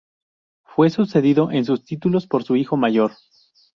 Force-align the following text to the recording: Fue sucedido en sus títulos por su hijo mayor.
Fue 0.63 0.89
sucedido 0.89 1.51
en 1.51 1.63
sus 1.63 1.85
títulos 1.85 2.25
por 2.25 2.41
su 2.43 2.55
hijo 2.55 2.75
mayor. 2.75 3.11